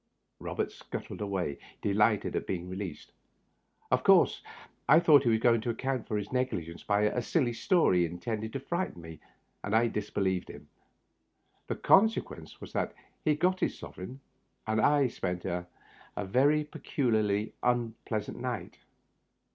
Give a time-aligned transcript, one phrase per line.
[0.39, 3.11] Robert scuttled away, delighted at being released.
[3.91, 4.41] Of course,
[4.89, 8.51] I thought he was trying to account for his negligence by a silly story, intended
[8.53, 9.19] to frighten me,
[9.63, 10.67] and I disbelieved him.
[11.67, 14.21] The consequence was that he got his sovereign,
[14.65, 15.67] and I spent a
[16.17, 18.79] very peculiarly unpleasant night.